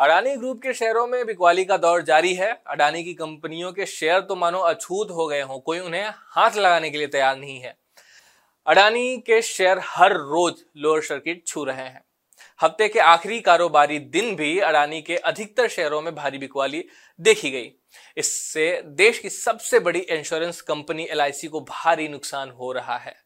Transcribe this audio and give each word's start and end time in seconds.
Adani 0.00 0.34
group 0.36 0.60
के 0.62 0.72
शेयरों 0.74 1.06
में 1.06 1.26
बिकवाली 1.26 1.64
का 1.64 1.76
दौर 1.76 2.02
जारी 2.02 2.32
है। 2.34 2.50
अडानी 2.66 3.02
की 3.04 3.12
कंपनियों 3.14 3.72
के 3.72 3.86
शेयर 3.86 4.20
तो 4.20 4.36
मानो 4.36 4.58
अछूत 4.58 5.10
हो 5.10 5.26
गए 5.26 5.40
हों, 5.40 5.58
कोई 5.58 5.78
उन्हें 5.78 6.08
हाथ 6.08 6.56
लगाने 6.56 6.90
के 6.90 6.98
लिए 6.98 7.06
तैयार 7.06 7.36
नहीं 7.36 7.58
है। 7.60 7.76
अडानी 8.66 9.16
के 9.18 9.42
शेयर 9.42 9.80
हर 9.84 10.12
रोज 10.12 10.64
लोअर 10.76 11.02
सर्किट 11.02 11.46
छू 11.46 11.64
रहे 11.64 11.82
हैं। 11.82 12.02
हफ़्ते 12.60 12.88
के 12.88 13.00
आखिरी 13.00 13.40
कारोबारी 13.40 13.98
दिन 13.98 14.34
भी 14.36 14.58
अडानी 14.60 15.02
के 15.02 15.16
अधिकतर 15.16 15.68
शेयरों 15.68 16.02
में 16.02 16.14
भारी 16.14 16.38
बिकवाली 16.38 16.84
देखी 17.18 17.50
गई। 17.50 17.72
इससे 18.16 18.70
देश 18.86 19.18
की 19.18 19.30
सबसे 19.30 19.78
बड़ी 19.78 20.00
इंश्योरेंस 20.00 20.60
कंपनी 20.60 21.08
LIC 21.14 21.48
को 21.48 21.60
भारी 21.60 22.08
नुकसान 22.08 22.50
हो 22.50 22.72
रहा 22.72 22.96
है। 22.96 23.16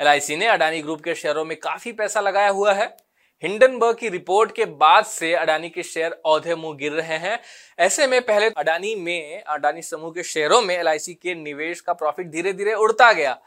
LIC 0.00 0.30
ने 0.30 0.46
अडानी 0.46 0.82
ग्रुप 0.82 1.00
के 1.00 1.14
शेयरों 1.14 1.44
में 1.44 1.56
काफ़ी 1.56 1.92
पैसा 1.92 2.20
लगाया 2.20 2.48
हुआ 2.48 2.72
है। 2.72 2.96
हिंडनबर्ग 3.42 3.96
की 3.96 4.08
रिपोर्ट 4.08 4.52
के 4.52 4.64
बाद 4.64 5.04
से 5.06 5.32
अडानी 5.36 5.68
के 5.70 5.82
शेयर 5.82 6.12
औधे 6.26 6.54
मुँह 6.54 6.76
गिर 6.76 6.92
रहे 6.92 7.16
हैं। 7.18 7.38
ऐसे 7.78 8.06
में 8.06 8.20
पहले 8.22 8.46
अडानी 8.50 8.94
में, 8.96 9.42
अडानी 9.42 9.82
समूह 9.82 10.10
के 10.12 10.22
शेयरों 10.24 10.60
में 10.62 10.74
एलआईसी 10.76 11.14
के 11.14 11.34
निवेश 11.34 11.80
का 11.80 11.92
प्रॉफिट 11.92 12.30
धीरे 12.30 12.52
धीरे 12.52 12.72
उड़ता 12.76 13.12
गया 13.12 13.38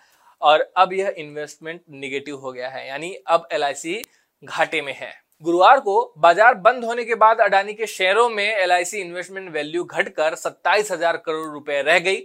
और 0.42 0.62
अब 0.78 0.94
यह 0.94 1.14
इन्वेस्टमेंट 1.17 1.81
निगेटिव 1.92 2.36
हो 2.36 2.52
गया 2.52 2.69
है, 2.69 2.88
यानी 2.88 3.14
अब 3.28 3.47
एलआईसी 3.52 4.02
घाटे 4.44 4.81
में 4.81 4.94
है। 4.94 5.14
गुरुवार 5.44 5.80
को 5.80 6.14
बाज़ार 6.17 6.53
बंद 6.56 6.84
होने 6.86 7.03
के 7.06 7.16
बाद 7.16 7.39
अडानी 7.42 7.73
के 7.73 7.88
शेयरों 7.88 8.28
में 8.30 8.67
LIC 8.67 8.94
इन्वेस्टमेंट 8.95 9.50
वैल्यू 9.53 9.84
घटकर 9.84 10.36
सत्ताईस 10.36 10.92
हज़ार 10.92 11.17
करोड़ 11.17 11.50
रुपए 11.50 11.81
रह 11.81 12.00
गई। 12.00 12.16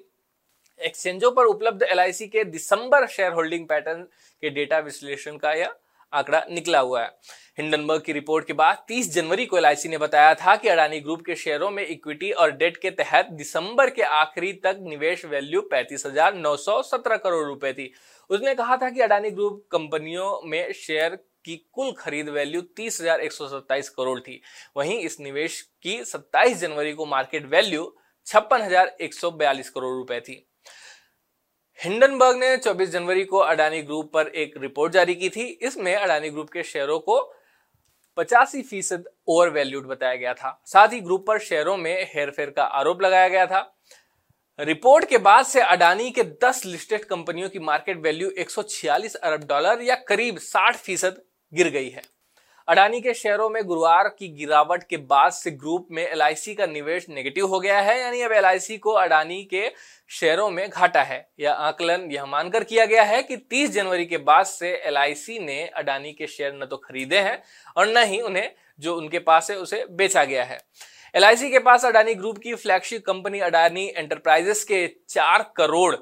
एक्सचेंजों 0.81 1.31
पर 1.33 1.44
उपलब्ध 1.47 1.84
LIC 1.94 2.28
के 2.28 2.44
दिसंबर 2.47 3.06
शेयर 3.09 3.33
होल्डिंग 3.33 3.67
पैटर्न 3.69 4.03
के 4.42 4.50
डेटा 4.50 4.78
विश्लेषण 4.81 5.37
का 5.37 5.53
यह 5.53 5.75
आंकड़ा 6.17 6.45
निकला 6.50 6.81
हुआ 6.81 7.03
है। 7.03 7.09
हिंडनबर्ग 7.59 8.03
की 8.03 8.12
रिपोर्ट 8.12 8.47
के 8.47 8.53
बाद 8.53 8.84
30 8.89 9.12
जनवरी 9.12 9.45
को 9.47 9.59
एलआईसी 9.59 9.89
ने 9.89 9.98
बताया 9.98 10.34
था 10.34 10.56
कि 10.56 10.69
अडानी 10.69 11.00
ग्रुप 11.00 11.22
के 11.27 11.34
शेयरों 11.34 11.70
में 11.70 11.86
इक्विटी 11.86 12.31
और 12.31 12.50
डेट 12.53 12.77
के 12.77 12.91
तहत 12.92 13.27
दिसंबर 13.33 13.91
के 13.91 14.03
आखिरी 14.03 14.53
तक 14.64 14.78
निवेश 14.81 15.25
वैल्यू 15.25 15.61
पैंतीस 15.62 16.03
करोड़ 16.06 17.47
रुपए 17.47 17.72
थी। 17.72 17.92
उसने 18.31 18.55
कहा 18.55 18.77
था 18.77 18.91
कि 18.91 19.00
अडानी 19.00 19.31
ग्रुप 19.31 19.64
कंपनियों 19.70 20.41
में 20.44 20.72
शेयर 20.72 21.19
की 21.44 21.56
कुल 21.72 21.92
खरीद 21.92 22.28
वैल्यू 22.28 22.61
तीस 22.77 23.00
करोड़ 23.89 24.19
थी। 24.20 24.41
वहीं 24.77 24.98
इस 24.98 25.19
निवेश 25.20 25.61
की 25.83 26.05
27 26.05 26.59
जनवरी 26.59 26.92
को 26.92 27.06
मार्केट 27.06 27.47
वैल्यू 27.47 27.94
छप्पन 28.27 28.69
करोड़ 29.70 29.97
रुपए 29.97 30.20
थी। 30.20 30.47
हिंडनबर्ग 31.84 32.36
ने 32.36 32.56
24 32.56 32.91
जनवरी 32.91 33.24
को 33.24 33.38
अडानी 33.38 33.80
ग्रुप 33.82 34.10
पर 34.12 34.27
एक 34.27 34.55
रिपोर्ट 34.56 34.92
जारी 34.92 35.14
की 35.14 35.28
थी। 35.28 35.44
इसमें 35.62 35.94
अडानी 35.96 36.31
ग्रुप 36.31 36.50
के 36.50 36.62
शेयरों 36.62 36.98
को 36.98 37.20
पचासी 38.16 38.62
फ़ीसद 38.62 39.04
ओवर 39.28 39.48
वैल्यूड 39.48 39.86
बताया 39.86 40.15
गया 40.15 40.32
था। 40.34 40.62
साथ 40.66 40.88
ही 40.88 41.00
ग्रुप 41.00 41.25
पर 41.26 41.38
शेयरों 41.38 41.76
में 41.76 42.06
हेरफेर 42.15 42.50
का 42.50 42.62
आरोप 42.62 43.03
लगाया 43.03 43.28
गया 43.28 43.47
था। 43.47 43.60
रिपोर्ट 44.59 45.04
के 45.04 45.19
बाद 45.19 45.47
से 45.47 45.60
अडानी 45.60 46.10
के 46.10 46.22
10 46.44 46.65
लिस्टेड 46.66 47.04
कंपनियों 47.04 47.48
की 47.48 47.59
मार्केट 47.59 47.97
वैल्यू 47.97 48.31
146 48.38 49.15
अरब 49.15 49.44
डॉलर 49.44 49.82
या 49.82 49.94
करीब 50.09 50.38
60 50.38 50.76
फ़ीसद 50.76 51.22
गिर 51.53 51.69
गई 51.69 51.88
है। 51.88 52.03
अडानी 52.69 53.00
के 53.00 53.12
शेयरों 53.15 53.49
में 53.50 53.62
गुरुवार 53.65 54.09
की 54.09 54.28
गिरावट 54.28 54.82
के 54.82 54.97
बाद 54.97 55.32
से 55.32 55.50
ग्रुप 55.50 55.88
में 55.91 56.03
एलआईसी 56.03 56.54
का 56.54 56.66
निवेश 56.66 57.06
नेगेटिव 57.09 57.47
हो 57.47 57.60
गया 57.60 57.81
है, 57.81 57.99
यानी 58.00 58.22
अब 58.22 58.32
एलआईसी 58.32 58.78
को 58.78 58.93
अडानी 58.93 59.43
के 59.44 59.71
शेयरों 60.10 60.49
में 60.50 60.69
घाटा 60.71 61.03
है। 61.03 61.28
यह 61.41 61.53
आकलन 61.53 62.10
यह 62.12 62.25
मानकर 62.27 62.65
किया 62.65 62.87
गया 62.87 63.03
है 63.03 63.22
कि 63.22 63.37
30 63.37 63.71
जनवरी 63.71 64.06
के 64.06 64.16
बाद 64.16 64.47
से 64.47 64.72
एलआईसी 64.87 65.38
ने 65.38 65.62
अडानी 65.66 66.12
के 66.12 66.27
शेयर 66.27 66.54
न 66.54 66.66
तो 66.66 66.77
खरीदे 66.77 67.19
हैं 67.19 67.43
और 67.77 67.88
न 67.88 68.04
ही 68.04 68.21
उन्हें 68.21 68.50
जो 68.81 68.97
उनके 68.97 69.19
पास 69.21 69.50
है 69.50 69.56
उसे 69.56 69.84
बेचा 69.91 70.25
गया 70.25 70.44
है। 70.44 70.59
LIC 71.15 71.50
के 71.50 71.59
पास 71.59 71.84
अडानी 71.84 72.15
ग्रुप 72.15 72.38
की 72.38 72.54
फ्लैगशिप 72.54 73.04
कंपनी 73.06 73.41
अडानी 73.41 73.87
एंटरप्राइजेस 73.97 74.65
के 74.65 74.87
चार 75.09 75.50
करोड़ 75.56 75.94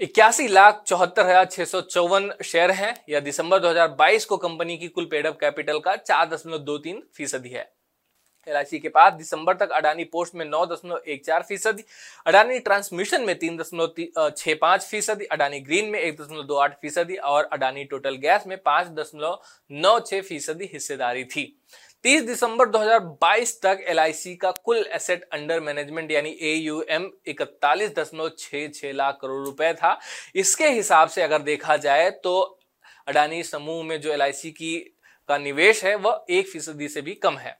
इक्यासी 0.00 0.46
लाख 0.48 0.82
चौहत्तर 0.86 1.26
हज़ार 1.26 1.44
छह 1.46 1.64
सौ 1.64 1.80
चौवन 1.82 2.30
शेयर 2.44 2.70
हैं। 2.70 2.94
या 3.10 3.20
दिसंबर 3.20 3.60
2022 3.60 4.24
को 4.24 4.36
कंपनी 4.36 4.76
की 4.78 4.88
कुल 4.88 5.04
पेडअप 5.10 5.38
कैपिटल 5.40 5.78
का 5.78 5.94
चार 5.98 6.28
दशमलव 6.28 6.58
दो 6.60 6.76
तीन 6.78 7.02
फ़ीसदी 7.16 7.48
है। 7.48 7.64
एल 8.46 8.62
के 8.74 8.88
पास 8.88 9.12
दिसंबर 9.12 9.54
तक 9.56 9.70
अडानी 9.72 10.04
पोस्ट 10.06 10.34
में 10.34 10.44
नौ 10.44 10.64
दशमलव 10.66 11.00
एक 11.06 11.24
चार 11.26 11.42
फ़ीसदी, 11.42 11.84
अडानी 12.26 12.58
ट्रांसमिशन 12.60 13.22
में 13.22 13.34
तीन 13.38 13.56
दशमलव 13.56 14.30
छह 14.30 14.54
पाँच 14.60 14.82
फ़ीसदी, 14.82 15.24
अडानी 15.26 15.60
ग्रीन 15.60 15.90
में 15.90 15.98
एक 16.00 16.20
दशमलव 16.20 16.42
दो 16.44 16.56
आठ 16.56 16.80
फ़ीसदी 16.80 17.16
और 17.16 17.48
अडानी 17.52 17.84
टोटल 17.86 18.16
गैस 18.18 18.46
में 18.46 18.56
पाँच 18.60 18.88
दशमलव 18.98 19.40
नौ 19.70 19.98
छह 20.00 20.20
फ़ीसदी 20.22 20.70
हिस्सेदारी 20.72 21.24
थी। 21.26 21.52
30 22.06 22.26
दिसंबर 22.26 22.68
2022 22.68 23.52
तक 23.62 23.78
एलआईसी 23.88 24.34
का 24.36 24.50
कुल 24.64 24.84
एसेट 24.94 25.22
अंडर 25.32 25.60
मैनेजमेंट 25.60 26.10
यानी 26.12 26.30
ए 26.40 26.52
यू 26.54 26.80
एम 26.90 27.10
इकतालीस 27.26 27.94
दशमलव 27.94 28.92
लाख 28.96 29.18
करोड़ 29.22 29.44
रुपए 29.46 29.72
था। 29.74 29.98
इसके 30.34 30.68
हिसाब 30.68 31.08
से 31.08 31.22
अगर 31.22 31.42
देखा 31.42 31.76
जाए 31.76 32.10
तो 32.24 32.38
अडानी 33.08 33.42
समूह 33.42 33.82
में 33.84 34.00
जो 34.00 34.12
एलआईसी 34.12 34.50
की 34.50 34.76
का 35.28 35.38
निवेश 35.38 35.84
है, 35.84 35.94
वह 35.96 36.24
एक 36.30 36.48
फ़ीसदी 36.48 36.88
से 36.88 37.02
भी 37.02 37.14
कम 37.14 37.38
है। 37.38 37.58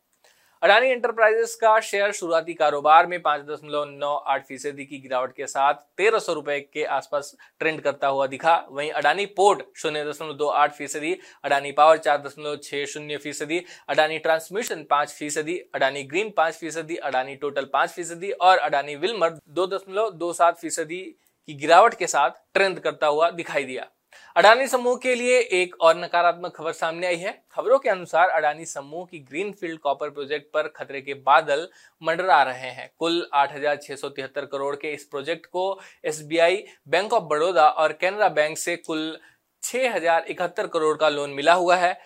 अडानी 0.62 0.86
एंटरप्राइजेस 0.88 1.54
का 1.54 1.78
शेयर 1.80 2.12
शुरुआती 2.12 2.54
कारोबार 2.54 3.06
में 3.06 3.20
पाँच 3.22 3.42
दशमलव 3.46 3.84
नौ 3.88 4.12
आठ 4.26 4.44
फ़ीसदी 4.46 4.84
की 4.84 4.98
गिरावट 4.98 5.32
के 5.32 5.46
साथ 5.46 5.74
तेरह 5.96 6.18
सौ 6.18 6.32
रुपए 6.32 6.58
के 6.62 6.84
आसपास 6.86 7.34
ट्रेंड 7.60 7.80
करता 7.80 8.08
हुआ 8.08 8.26
दिखा। 8.26 8.54
वहीं 8.70 8.90
अडानी 8.92 9.26
पोर्ट 9.36 9.62
शून्य 9.76 10.04
दशमलव 10.04 10.32
दो 10.34 10.48
आठ 10.48 10.72
फ़ीसदी, 10.74 11.12
अडानी 11.44 11.72
पावर 11.72 11.98
चार 11.98 12.22
दशमलव 12.22 12.56
छह 12.58 12.84
शून्य 12.84 13.16
फ़ीसदी, 13.16 13.62
अडानी 13.88 14.18
ट्रांसमिशन 14.18 14.84
पाँच 14.90 15.10
फ़ीसदी, 15.10 15.58
अडानी 15.74 16.02
ग्रीन 16.04 16.32
पाँच 16.36 16.54
फ़ीसदी, 16.54 16.96
अडानी 16.96 17.34
टोटल 17.36 17.68
पाँच 17.72 17.90
फ़ीसदी 17.90 18.30
और 18.32 18.58
अडानी 18.58 18.96
विलमर 18.96 19.38
दो 19.50 19.66
दशमलव 19.66 20.10
दो 20.12 20.32
सात 20.32 20.58
फ़ीसदी 20.58 21.02
की 21.48 21.54
गिरावट 21.56 21.94
के 21.94 22.06
साथ 22.06 22.30
ट्रेंड 22.54 22.80
करता 22.80 23.06
हुआ 23.08 23.30
दिखाई 23.32 23.64
दिया। 23.64 23.86
अडानी 24.36 24.66
समूह 24.66 24.96
के 25.02 25.14
लिए 25.14 25.38
एक 25.38 25.74
और 25.80 25.94
नकारात्मक 25.96 26.54
खबर 26.56 26.72
सामने 26.72 27.06
आई 27.06 27.16
है। 27.16 27.30
खबरों 27.52 27.78
के 27.78 27.88
अनुसार 27.88 28.28
अडानी 28.30 28.64
समूह 28.64 29.04
की 29.04 29.18
ग्रीनफील्ड 29.20 29.78
कॉपर 29.80 30.10
प्रोजेक्ट 30.10 30.50
पर 30.54 30.68
खतरे 30.76 31.00
के 31.00 31.14
बादल 31.22 31.66
मंडरा 32.02 32.42
रहे 32.42 32.70
हैं। 32.70 32.90
कुल 32.98 33.26
आठ 33.34 33.54
हज़ार 33.54 33.76
छह 33.76 33.96
सौ 33.96 34.08
तिहत्तर 34.10 34.44
करोड़ 34.46 34.74
के 34.76 34.92
इस 34.94 35.04
प्रोजेक्ट 35.04 35.46
को 35.46 35.80
एसबीआई, 36.04 36.62
बैंक 36.88 37.12
ऑफ़ 37.12 37.24
बड़ौदा 37.24 37.68
और 37.68 37.92
कैनरा 37.94 38.28
बैंक 38.30 38.58
से 38.58 38.76
कुल 38.78 39.18
छह 39.62 39.94
हज़ार 39.94 40.26
इकहत्तर 40.28 40.66
करोड़ 40.68 40.96
का 40.96 41.08
लोन 41.08 41.30
मिला 41.32 41.54
हुआ 41.54 41.76
है। 41.76 41.98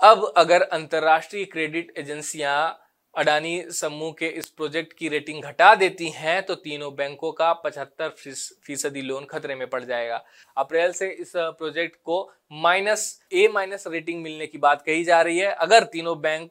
अब 0.00 0.32
अगर 0.36 0.62
अंतर्राष्ट्रीय 0.62 1.44
क्रेडिट 1.46 1.98
एजेंसियाँ 1.98 2.56
अडानी 3.14 3.62
समूह 3.72 4.12
के 4.18 4.26
इस 4.38 4.48
प्रोजेक्ट 4.48 4.92
की 4.92 5.08
रेटिंग 5.08 5.42
घटा 5.42 5.74
देती 5.74 6.08
हैं 6.10 6.42
तो 6.42 6.54
तीनों 6.56 6.94
बैंकों 6.96 7.30
का 7.32 7.52
75 7.62 8.08
फ़ीसदी 8.64 9.02
लोन 9.02 9.24
खतरे 9.24 9.54
में 9.54 9.66
पड़ 9.70 9.82
जाएगा। 9.84 10.22
अप्रैल 10.56 10.92
से 10.92 11.08
इस 11.12 11.32
प्रोजेक्ट 11.36 11.96
को 11.96 12.22
माइनस, 12.52 13.20
ए 13.32 13.48
माइनस 13.48 13.84
रेटिंग 13.86 14.22
मिलने 14.22 14.46
की 14.46 14.58
बात 14.58 14.82
कही 14.82 15.04
जा 15.04 15.20
रही 15.22 15.38
है। 15.38 15.52
अगर 15.56 15.84
तीनों 15.86 16.20
बैंक 16.20 16.50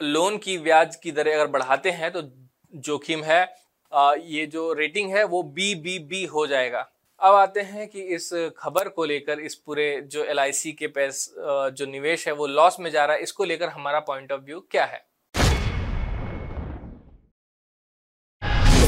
लोन 0.00 0.38
की 0.38 0.56
ब्याज 0.60 0.96
की 0.96 1.12
दरें 1.12 1.34
अगर 1.34 1.46
बढ़ाते 1.48 1.90
हैं 1.90 2.10
तो 2.12 2.22
जोखिम 2.74 3.22
है 3.24 3.42
ये 3.92 4.46
जो 4.46 4.72
रेटिंग 4.72 5.10
है, 5.10 5.24
वो 5.24 5.42
बी 5.44 5.74
बी 5.76 5.98
बी 6.00 6.24
हो 6.26 6.46
जाएगा। 6.46 6.88
अब 7.20 7.34
आते 7.34 7.60
हैं 7.62 7.86
कि 7.88 8.02
इस 8.14 8.30
खबर 8.58 8.88
को 8.88 9.04
लेकर, 9.04 9.40
इस 9.40 9.54
पूरे 9.56 10.00
जो 10.02 10.24
LIC 10.34 10.72
के 10.74 10.86
पैस 10.88 11.28
जो 11.38 11.86
निवेश 11.86 12.26
है, 12.28 12.32
वो 12.34 12.46
लॉस 12.48 12.80
में 12.80 12.90
जा 12.90 13.04
रहा 13.04 13.16
है। 13.16 13.22
इसको 13.22 13.44
लेकर 13.44 13.68
हमारा 13.68 14.00
पॉइंट 14.02 14.32
ऑफ़ 14.32 14.40
व्यू 14.42 14.60
क्या 14.70 14.84
है? 14.84 15.04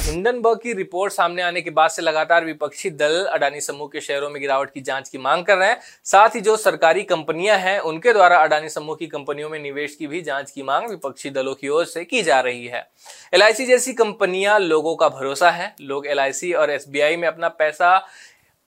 हिंडनबर्ग 0.05 0.59
की 0.63 0.73
रिपोर्ट 0.73 1.13
सामने 1.13 1.43
आने 1.43 1.61
के 1.61 1.71
बाद 1.71 1.91
से 1.91 2.03
लगातार 2.03 2.45
विपक्षी 2.45 2.91
दल 2.93 3.25
अडानी 3.25 3.61
समूह 3.61 3.89
के 3.89 4.01
शेयरों 4.01 4.29
में 4.31 4.41
गिरावट 4.41 4.73
की 4.73 4.81
जाँच 4.81 5.09
की 5.09 5.19
मांग 5.19 5.45
कर 5.45 5.57
रहे 5.57 5.69
हैं। 5.69 5.79
साथ 6.05 6.35
ही 6.35 6.41
जो 6.41 6.57
सरकारी 6.57 7.03
कंपनियाँ 7.03 7.57
हैं, 7.59 7.79
उनके 7.81 8.13
द्वारा 8.13 8.39
अडानी 8.39 8.69
समूह 8.69 8.97
की 8.97 9.07
कंपनियों 9.07 9.49
में 9.51 9.59
निवेश 9.59 9.95
की 9.97 10.07
भी 10.07 10.21
जाँच 10.21 10.51
की 10.51 10.63
मांग 10.63 10.89
विपक्षी 10.91 11.31
दलों 11.31 11.55
की 11.55 11.69
ओर 11.69 11.85
से 11.85 12.05
की 12.05 12.23
जा 12.23 12.41
रही 12.41 12.67
है। 12.67 12.87
LIC 13.35 13.67
जैसी 13.67 13.93
कंपनियाँ 13.93 14.59
लोगों 14.59 14.95
का 14.97 15.09
भरोसा 15.09 15.51
है। 15.51 15.75
लोग 15.81 16.07
LIC 16.07 16.55
और 16.55 16.77
SBI 16.79 17.17
में 17.17 17.29
अपना 17.29 17.49
पैसा 17.49 18.07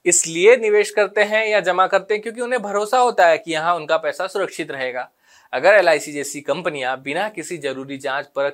इसलिए 0.05 0.57
निवेश 0.57 0.91
करते 0.91 1.23
हैं 1.23 1.47
या 1.47 1.59
जमा 1.59 1.87
करते 1.87 2.13
हैं 2.13 2.23
क्योंकि 2.23 2.41
उन्हें 2.41 2.61
भरोसा 2.61 2.97
होता 2.97 3.27
है 3.27 3.37
कि 3.37 3.51
यहाँ 3.51 3.75
उनका 3.75 3.97
पैसा 3.97 4.27
सुरक्षित 4.27 4.71
रहेगा। 4.71 5.09
अगर 5.53 5.83
LIC 5.83 6.11
जैसी 6.13 6.41
कंपनियाँ 6.41 7.01
बिना 7.01 7.29
किसी 7.29 7.57
ज़रूरी 7.57 7.97
जाँच 7.97 8.25
पर 8.25 8.49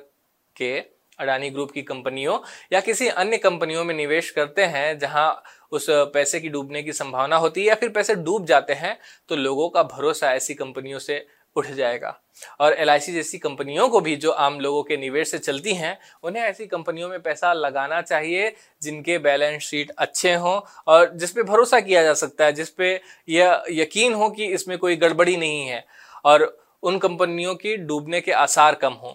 के 0.56 0.93
अडानी 1.18 1.50
ग्रुप 1.50 1.70
की 1.70 1.82
कंपनियों 1.82 2.38
या 2.72 2.80
किसी 2.80 3.08
अन्य 3.08 3.36
कंपनियों 3.38 3.84
में 3.84 3.94
निवेश 3.94 4.30
करते 4.30 4.62
हैं, 4.64 4.98
जहाँ 4.98 5.42
उस 5.72 5.86
पैसे 5.90 6.40
की 6.40 6.48
डूबने 6.48 6.82
की 6.82 6.92
संभावना 6.92 7.36
होती 7.36 7.60
है 7.60 7.66
या 7.66 7.74
फिर 7.74 7.88
पैसे 7.88 8.14
डूब 8.16 8.46
जाते 8.46 8.72
हैं 8.74 8.98
तो 9.28 9.36
लोगों 9.36 9.68
का 9.68 9.82
भरोसा 9.84 10.32
ऐसी 10.32 10.54
कंपनियों 10.54 10.98
से 10.98 11.26
उठ 11.56 11.66
जाएगा। 11.66 12.18
और 12.60 12.72
एलआईसी 12.72 13.12
जैसी 13.12 13.38
कंपनियों 13.38 13.88
को 13.88 14.00
भी 14.00 14.14
जो 14.16 14.30
आम 14.30 14.58
लोगों 14.60 14.82
के 14.82 14.96
निवेश 14.96 15.30
से 15.30 15.38
चलती 15.38 15.74
हैं, 15.74 15.98
उन्हें 16.22 16.42
ऐसी 16.42 16.66
कंपनियों 16.66 17.08
में 17.08 17.20
पैसा 17.22 17.52
लगाना 17.52 18.00
चाहिए, 18.02 18.52
जिनके 18.82 19.18
बैलेंस 19.18 19.62
शीट 19.62 19.90
अच्छे 19.90 20.34
हों 20.34 20.60
और 20.86 21.10
जिस 21.14 21.30
पे 21.30 21.42
भरोसा 21.42 21.80
किया 21.80 22.02
जा 22.02 22.14
सकता 22.14 22.44
है, 22.44 22.52
जिस 22.52 22.70
पे 22.70 23.00
यह 23.28 23.64
यकीन 23.70 24.14
हो 24.14 24.30
कि 24.30 24.46
इसमें 24.46 24.76
कोई 24.78 24.96
गड़बड़ी 24.96 25.36
नहीं 25.36 25.66
है 25.66 25.84
और 26.24 26.56
उन 26.82 26.98
कंपनियों 26.98 27.54
की 27.54 27.76
डूबने 27.76 28.20
के 28.20 28.32
आसार 28.32 28.74
कम 28.74 28.92
हों। 28.94 29.14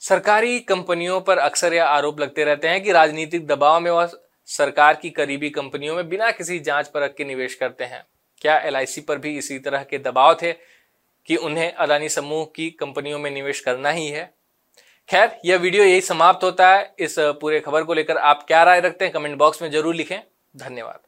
सरकारी 0.00 0.60
कंपनियों 0.60 1.20
पर 1.20 1.38
अक्सर 1.38 1.74
यह 1.74 1.84
आरोप 1.84 2.20
लगते 2.20 2.44
रहते 2.44 2.68
हैं 2.68 2.82
कि 2.82 2.92
राजनीतिक 2.92 3.46
दबाव 3.46 3.80
में 3.80 3.90
वह 3.90 4.10
सरकार 4.46 4.94
की 4.94 5.10
करीबी 5.10 5.50
कंपनियों 5.50 5.96
में 5.96 6.08
बिना 6.08 6.30
किसी 6.30 6.58
जाँच 6.58 6.88
परख 6.88 7.14
के 7.14 7.24
निवेश 7.24 7.54
करते 7.54 7.84
हैं। 7.84 8.02
क्या 8.40 8.58
एलआईसी 8.58 9.00
पर 9.00 9.18
भी 9.18 9.36
इसी 9.38 9.58
तरह 9.58 9.82
के 9.82 9.98
दबाव 9.98 10.34
थे 10.34 10.52
कि 11.28 11.36
उन्हें 11.36 11.72
अदानी 11.72 12.08
समूह 12.08 12.44
की 12.56 12.70
कंपनियों 12.70 13.18
में 13.18 13.30
निवेश 13.30 13.60
करना 13.60 13.90
ही 13.90 14.06
है? 14.08 14.34
खैर, 15.08 15.40
यह 15.44 15.56
वीडियो 15.56 15.84
यही 15.84 16.00
समाप्त 16.00 16.44
होता 16.44 16.74
है। 16.74 16.94
इस 16.98 17.14
पूरे 17.18 17.60
खबर 17.60 17.82
को 17.82 17.94
लेकर 17.94 18.16
आप 18.16 18.44
क्या 18.48 18.62
राय 18.62 18.80
रखते 18.80 19.04
हैं, 19.04 19.14
कमेंट 19.14 19.36
बॉक्स 19.38 19.62
में 19.62 19.70
ज़रूर 19.70 19.94
लिखें। 19.94 20.20
धन्यवाद। 20.56 21.07